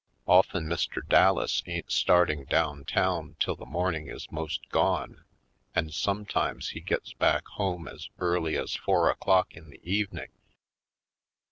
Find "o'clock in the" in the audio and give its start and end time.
9.11-9.79